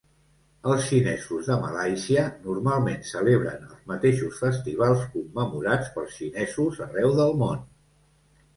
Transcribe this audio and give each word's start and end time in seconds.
Els 0.69 0.85
xinesos 0.91 1.49
de 1.49 1.57
Malàisia 1.65 2.23
normalment 2.45 3.05
celebren 3.11 3.67
els 3.69 3.85
mateixos 3.93 4.41
festivals 4.47 5.05
commemorats 5.13 5.95
pels 5.99 6.19
xinesos 6.19 6.83
arreu 6.91 7.17
del 7.25 7.41
món. 7.47 7.65